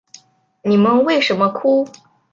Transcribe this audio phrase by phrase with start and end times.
[0.63, 1.87] 你们为什么哭？